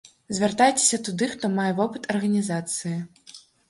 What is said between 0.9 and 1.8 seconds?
туды, хто мае